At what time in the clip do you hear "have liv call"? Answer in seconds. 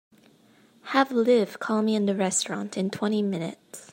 0.93-1.83